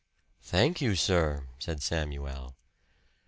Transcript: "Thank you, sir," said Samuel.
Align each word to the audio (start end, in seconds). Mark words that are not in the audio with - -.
"Thank 0.41 0.81
you, 0.81 0.95
sir," 0.95 1.45
said 1.59 1.83
Samuel. 1.83 2.55